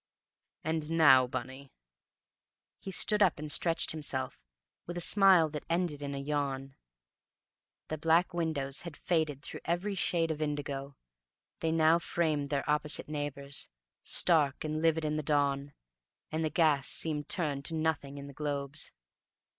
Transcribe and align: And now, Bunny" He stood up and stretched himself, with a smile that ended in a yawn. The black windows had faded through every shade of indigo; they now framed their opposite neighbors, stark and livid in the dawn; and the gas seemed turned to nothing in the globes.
And 0.63 0.89
now, 0.89 1.27
Bunny" 1.27 1.71
He 2.83 2.89
stood 2.89 3.21
up 3.21 3.37
and 3.37 3.51
stretched 3.51 3.91
himself, 3.91 4.39
with 4.87 4.97
a 4.97 4.99
smile 4.99 5.47
that 5.49 5.63
ended 5.69 6.01
in 6.01 6.15
a 6.15 6.17
yawn. 6.17 6.75
The 7.89 7.99
black 7.99 8.33
windows 8.33 8.81
had 8.81 8.97
faded 8.97 9.43
through 9.43 9.59
every 9.63 9.93
shade 9.93 10.31
of 10.31 10.41
indigo; 10.41 10.95
they 11.59 11.71
now 11.71 11.99
framed 11.99 12.49
their 12.49 12.67
opposite 12.67 13.09
neighbors, 13.09 13.69
stark 14.01 14.63
and 14.63 14.81
livid 14.81 15.05
in 15.05 15.17
the 15.17 15.21
dawn; 15.21 15.71
and 16.31 16.43
the 16.43 16.49
gas 16.49 16.87
seemed 16.87 17.29
turned 17.29 17.63
to 17.65 17.75
nothing 17.75 18.17
in 18.17 18.25
the 18.25 18.33
globes. 18.33 18.91